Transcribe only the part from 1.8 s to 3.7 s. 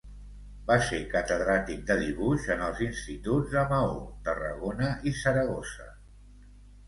de dibuix en els instituts de